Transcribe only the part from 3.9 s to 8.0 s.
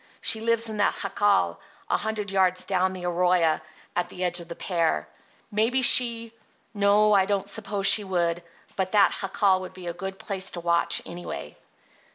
at the edge of the pear. Maybe she—no, I don't suppose